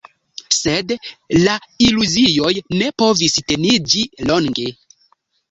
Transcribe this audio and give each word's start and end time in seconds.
Sed 0.59 0.93
la 1.43 1.57
iluzioj 1.89 2.51
ne 2.81 2.89
povis 3.03 3.37
teniĝi 3.53 4.03
longe. 4.33 4.69